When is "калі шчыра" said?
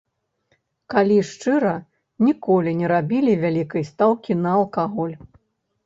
0.93-1.75